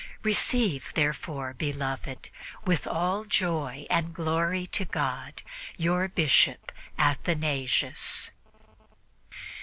[0.23, 2.29] Receive, therefore, beloved,
[2.65, 5.43] with all joy and glory to God,
[5.77, 8.31] your Bishop Athanasius."